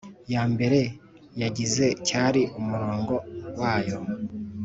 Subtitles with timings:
[0.33, 0.79] Ya mbere
[1.41, 3.13] yagize cyari umurongo
[3.59, 3.97] wayo